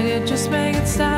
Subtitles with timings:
[0.00, 1.10] I could just make it stop.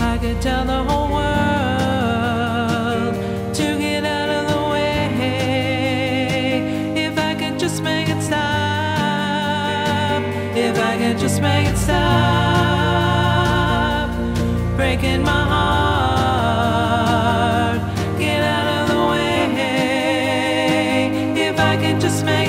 [0.00, 3.14] I could tell the whole world
[3.54, 5.10] to get out of the way.
[6.96, 8.38] If I could just make it stop.
[10.56, 11.98] If I could just make it stop.
[14.76, 17.80] Breaking my heart.
[18.18, 19.52] Get out of the way.
[21.36, 22.45] If I could just make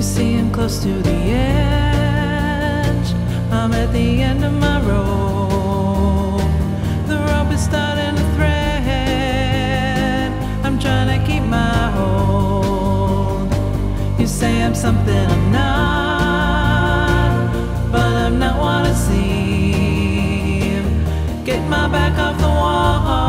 [0.00, 3.12] You see, I'm close to the edge.
[3.52, 6.40] I'm at the end of my rope.
[7.06, 10.32] The rope is starting to thread.
[10.64, 13.52] I'm trying to keep my hold.
[14.18, 17.52] You say I'm something I'm not,
[17.92, 20.82] but I'm not what I seem.
[21.44, 23.22] Get my back off the wall.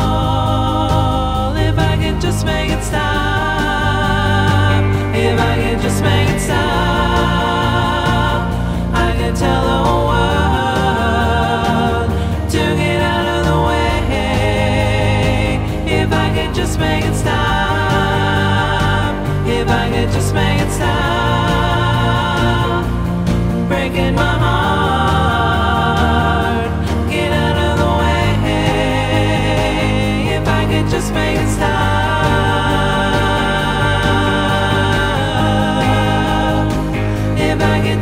[1.54, 2.82] If I could just make it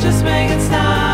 [0.01, 1.11] just make it stop.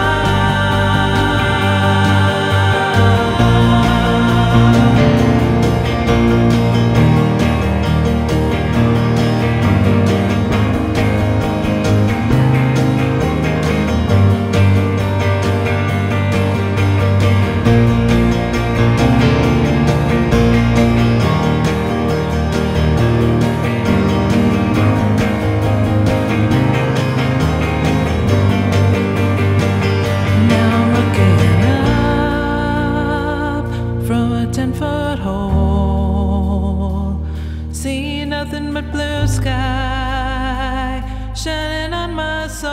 [38.47, 41.03] Nothing but blue sky
[41.35, 42.69] shining on my soul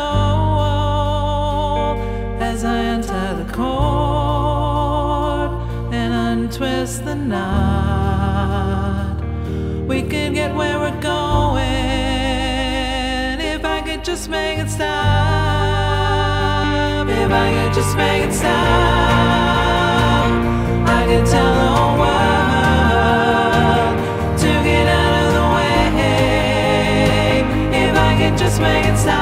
[2.40, 5.50] as I untie the cord
[5.92, 9.20] and untwist the knot.
[9.88, 11.64] We could get where we're going
[13.42, 14.94] if I could just make it stop.
[17.10, 18.93] If I could just make it stop,
[28.54, 29.18] just make it stop,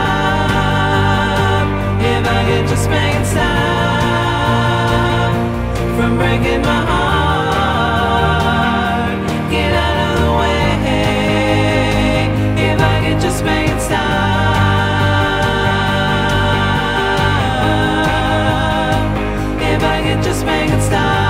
[2.01, 3.41] if I could just make it stop
[5.95, 7.31] from breaking my heart.
[9.49, 10.59] Get out of the way.
[12.57, 14.01] If I could just make it stop.
[19.61, 21.21] If I could just make it stop.